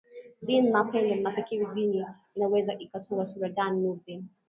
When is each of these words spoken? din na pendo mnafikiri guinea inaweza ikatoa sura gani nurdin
din 0.45 0.63
na 0.71 0.81
pendo 0.91 1.15
mnafikiri 1.15 1.65
guinea 1.71 2.15
inaweza 2.35 2.71
ikatoa 2.83 3.25
sura 3.25 3.49
gani 3.49 3.81
nurdin 3.81 4.21